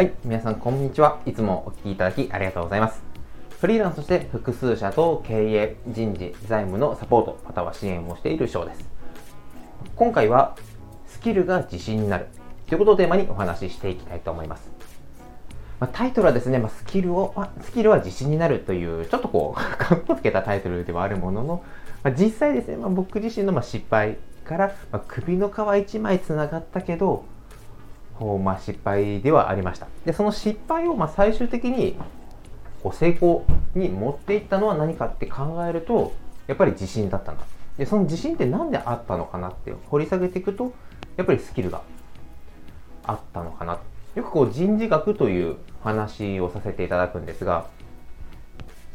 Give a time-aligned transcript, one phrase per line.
[0.00, 1.20] はい、皆さんこんにちは。
[1.26, 3.02] いつもお聞きいただきありがとうございます。
[3.60, 8.88] フリーランスとして複数社と経営、人事、財務のサポート、または支援をしている翔です。
[9.96, 10.56] 今回は、
[11.06, 12.28] スキルが自信になる
[12.66, 14.70] ということをテーマにお話ししていきたいと思います。
[15.80, 21.62] まあ、タイトルはですね、まあ、スキルを、まあ、スキルは自信になるという、ちょっとこう、かっこつけたタイトルではあるものの、
[22.02, 27.26] まあ、実際ですね、ま、僕自身のま失敗から、ま、首の皮一枚つながったけど、
[28.42, 29.86] まあ、失敗ではありました。
[30.04, 31.96] で、その失敗をまあ最終的に
[32.82, 36.12] こう成功に持っていったのは何かって考えると、
[36.46, 37.38] やっぱり自信だったな。
[37.78, 40.72] で、その自信って何であったのかなって掘り下げていくと、
[41.16, 41.82] やっぱりスキルが
[43.04, 43.78] あったのかな。
[44.14, 47.66] よくこう人事学という話をさせていただくんですが、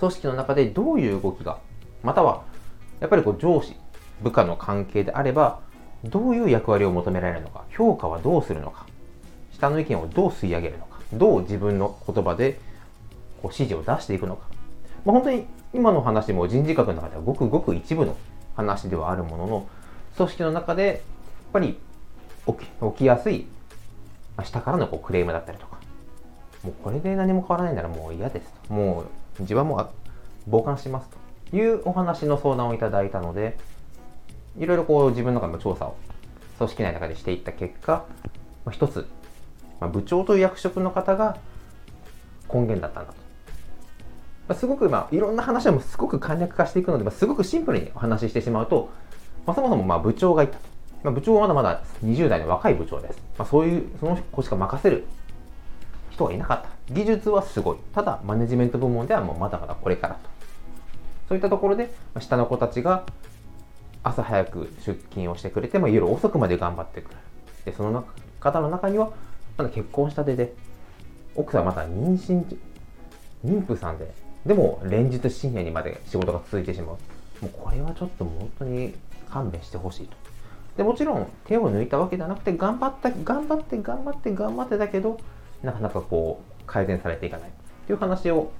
[0.00, 1.58] 組織の中でどういう動きが、
[2.02, 2.42] または
[2.98, 3.76] やっぱりこう上司、
[4.22, 5.60] 部下の関係であれば、
[6.04, 8.86] どういう役割を求められるのか、評価はどうするのか、
[9.62, 12.58] 下の意見をどう吸い上げるのか、どう自分の言葉で
[13.40, 14.46] こう指示を出していくのか。
[15.04, 18.16] まあ、本当に今の話も人事学の中ではごくごく一部の
[18.56, 19.68] 話ではあるものの、
[20.16, 20.98] 組織の中でやっ
[21.52, 21.78] ぱり
[22.46, 23.46] 起き起きやすい、
[24.36, 25.78] まあ、下からのこうクレームだったりとか、
[26.64, 28.74] もうこれで何も変わらないならもう嫌ですと。
[28.74, 29.04] も
[29.38, 29.88] う自分はもう
[30.50, 31.08] 傍観します
[31.50, 33.56] というお話の相談をいただいたので、
[34.58, 35.96] いろいろこう自分の中の調査を
[36.58, 38.04] 組織内の中でしていった結果、
[38.64, 39.06] まあ、一つ
[39.82, 41.36] まあ、部長という役職の方が
[42.52, 43.18] 根源だったんだと。
[44.48, 48.90] まあ、すごく、まあ、いろんな話はもすごく簡略化していくので、まあ、すごくシンプルにお話ししてしまうと、
[49.44, 50.60] まあ、そもそもまあ部長がいたと。
[51.02, 53.18] まあ、部長はまだまだ20代の若い部長です。
[53.36, 55.04] まあ、そういう、その子しか任せる
[56.10, 56.94] 人がいなかった。
[56.94, 57.76] 技術はすごい。
[57.92, 60.20] ただ、マネジメント部門ではもうまだまだこれからと。
[61.28, 63.04] そういったところで、下の子たちが
[64.04, 67.20] 朝早く出勤をしてくれて、も夜遅くまで頑張ってくれる。
[67.64, 68.04] で、その
[68.40, 69.12] 方の中には、
[69.56, 70.54] まだ結婚したてで、
[71.34, 72.58] 奥さんまだ妊娠、
[73.44, 74.12] 妊婦さんで、
[74.46, 76.96] でも連日深夜にまで仕事が続いてしまう。
[77.42, 78.94] もうこれはちょっと本当に
[79.30, 80.16] 勘弁してほしいと。
[80.76, 85.18] でもちろん手を抜いたわけではなくて、頑張った、頑張って、頑張って、頑張ってだけど、
[85.62, 87.52] なかなかこう、改善されていかないっ
[87.86, 88.52] ていう話を、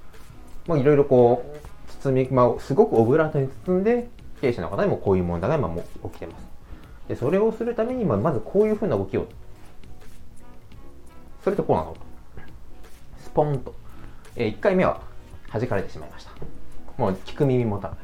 [0.67, 4.09] まあ、いろいろこう、包み、まあ、すごくオブラートに包んで、
[4.41, 6.47] 経営者の方にもこういう問題が今も起きてます。
[7.07, 9.27] で、それをするために、ままずこういうふうな動きを
[11.43, 11.95] それとこうなの？
[13.21, 13.75] スポンと、
[14.35, 15.01] えー、1回目は
[15.51, 16.31] 弾かれてしまいました。
[16.97, 17.97] もう聞く耳持たない、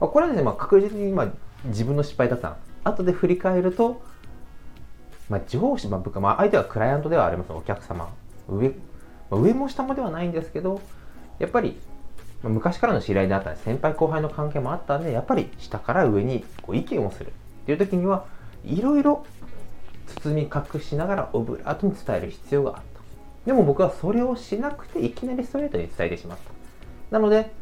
[0.00, 1.32] まあ、これはですね、まあ、確実に今
[1.66, 4.02] 自分の失敗だった後で振り返ると、
[5.28, 7.52] まあ、上司、まあ、部下、まあ、相手はクライアントではあります。
[7.52, 8.08] お客様。
[8.48, 8.70] 上,、
[9.30, 10.80] まあ、上も下もではないんですけど
[11.38, 11.78] やっぱり、
[12.42, 17.30] 昔からの知り合いであったり先輩後輩の関係もあったんでやっぱり下から上にこう意見をするっ
[17.66, 18.26] ていう時には
[18.64, 19.24] いろいろ
[20.22, 22.82] 包み隠しながらオブラートに伝える必要があった。
[23.46, 26.52] でも僕はそれをしなくていきなりストレートに伝えてしまった。
[27.10, 27.52] なので、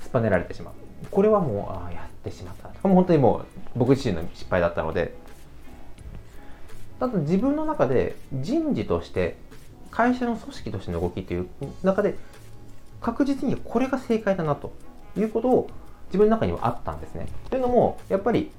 [0.00, 0.74] スパネられてしまう。
[1.10, 2.68] これはもう、ああ、やってしまった。
[2.88, 3.46] もう本当にもう
[3.76, 5.14] 僕自身の失敗だったので、
[6.98, 9.36] ただ自分の中で人事として
[9.90, 11.48] 会社の組織としての動きという
[11.82, 12.16] 中で
[13.00, 14.72] 確実にこれが正解だなと
[15.16, 15.70] いうことを
[16.06, 17.26] 自分の中にはあったんですね。
[17.50, 18.50] というのもやっぱり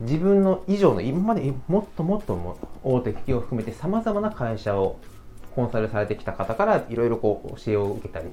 [0.00, 4.98] 自分の以上の今までもっともっとも大手企業を含めてさまざまな会社を
[5.54, 8.26] コンサルされてきた方からいろいろこう教えを受けたり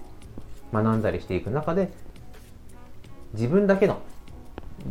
[0.73, 1.91] 学んだりしていく中で
[3.33, 4.01] 自分だけの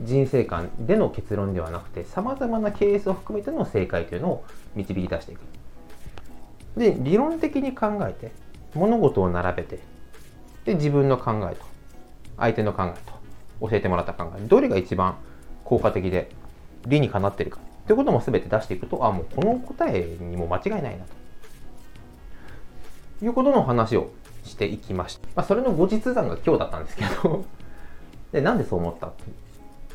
[0.04, 5.40] 人生観での結論ではなくてさまざまなケースを含めての正解というのを導き出していく。
[6.76, 8.30] で理論的に考えて
[8.74, 9.80] 物事を並べて
[10.64, 11.64] で自分の考えと
[12.36, 15.16] 相手の考えと教えてもらった考えどれが一番
[15.64, 16.30] 効果的で
[16.88, 17.60] 理にかなってるか。
[17.87, 21.19] ということも全て出していくとあもうこの答えにも間違いないなと。
[23.25, 24.10] いうことの話を
[24.44, 27.44] していきました、まあ、それの後日談が今日だったんですけど。
[28.32, 29.25] でなんでそう思ったって。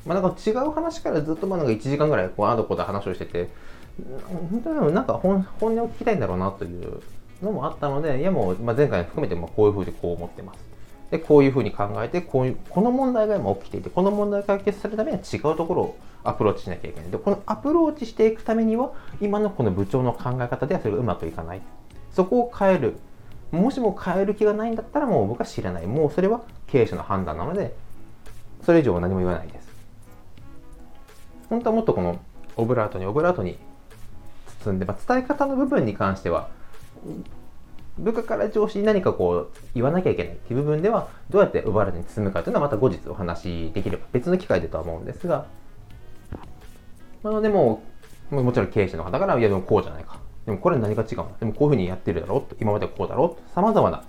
[0.05, 3.49] まあ、なんか違う話からずっとまあなんか1時間ぐらいこうあどこで話をしてて
[4.51, 7.01] 本当になんか本本音を聞きたいんだろうなという
[7.41, 10.59] のもあったのでいやもう、まあ、前回含めてまあこういうふうにこう思ってます。
[11.11, 17.11] でこういうふうに考えてこういうこの問題が今起きていてこの問題解決するためには違うところをアプローチしなきゃいけない。
[17.11, 21.61] でこのアプローチしていくためには今のこの部長の考え方ではそれがうまくいかない。
[22.11, 22.95] そこを変える。
[23.51, 25.87] もしも変える気がないんだったらもう僕は知らない。
[25.87, 27.75] もうそれは経営者の判断なので
[28.63, 29.67] それ以上は何も言わないです。
[31.49, 32.19] 本当はもっとこの
[32.55, 33.57] オブラートにオブラートに
[34.63, 36.49] 包んで、まあ、伝え方の部分に関しては
[37.97, 45.45] 部下から上司に何かこう言わなきゃいけないっていう部分ではどうやって奪われに進むかというのはまた後日お話しできれば別の機会でとは思うんですが、
[47.23, 47.81] まあ、でも
[48.29, 51.37] もちろん経営者の方からいやでもこうじゃないかでもこれ何が違うの？
[51.39, 52.41] でもこういうふうにやってるだろう？
[52.41, 53.49] と、今までこうだろう？
[53.49, 54.03] と、様々な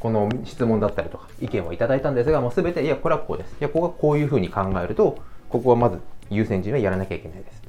[0.00, 3.52] この質問だったりとか意見をいただいたんですが、もうすべて、いや、これはこうです。
[3.52, 7.62] いや、ここはこういうふうに考えると、ここはまず優先順位はやらなきゃいけないです。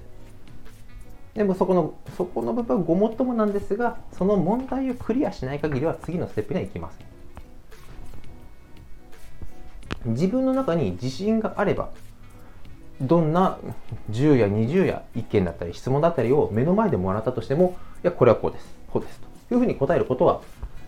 [1.36, 7.04] でもそこの、そこの部分はごもっともなんですが、その問題をクリアしない限りは次のステップには行きませ
[10.10, 10.14] ん。
[10.14, 11.92] 自分の中に自信があれば、
[13.04, 13.58] どんな
[14.12, 19.20] 10や20や意見だったり質問だったりを目の前でもらったとしても、いや、これはこうです、こうです
[19.50, 20.42] というふうに答えることは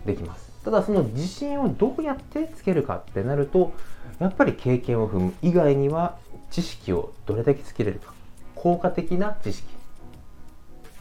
[0.04, 0.50] できます。
[0.64, 3.72] ただその自信をどうやってつけるかってなると、
[4.18, 6.16] やっぱり経験を踏む以外には
[6.50, 8.12] 知識をどれだけつけれるか。
[8.54, 9.68] 効果的な知識。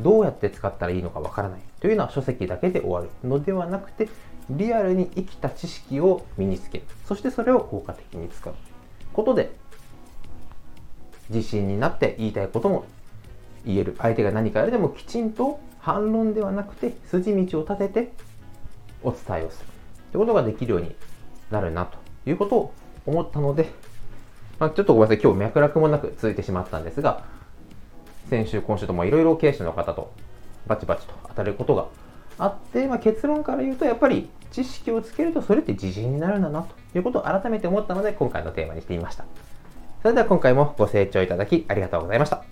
[0.02, 4.10] どうやって使ったらいいのかわからないというのは書籍だけで終わるのではなくて、
[4.50, 6.84] リアルに生きた知識を身につける。
[7.06, 8.54] そしてそれを効果的に使う
[9.14, 9.56] ことで、
[11.30, 12.86] 自信になって言いたいことも
[13.66, 13.96] 言える。
[14.00, 18.12] 相手が何かやるでもきちんと反論ではなくて、筋道を立てて
[19.04, 19.66] お伝えをする。
[20.12, 20.96] ということができるように
[21.52, 22.74] なるなということを
[23.06, 23.70] 思ったので、
[24.60, 27.24] まあ、ちょっとごめんなさい、今日脈絡もなく続いてしまったんですが、
[28.30, 30.12] 先週、今週ともいろいろ経営者の方と
[30.68, 31.88] バチバチと当たることが
[32.38, 39.26] あって、まあ、結論から言うと、やっぱり知識をつけるとそれって自信になるんだなということを改めて思ったので、今回のテーマにしてみました。
[40.06, 42.46] それでは今回もご清聴いただきありがとうございました。